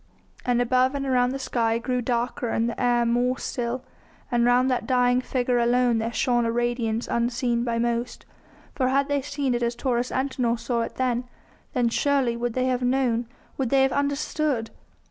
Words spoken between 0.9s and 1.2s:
and